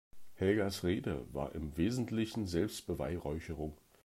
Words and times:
Helgas 0.33 0.83
Rede 0.83 1.27
war 1.31 1.53
im 1.53 1.77
Wesentlichen 1.77 2.47
Selbstbeweihräucherung. 2.47 3.77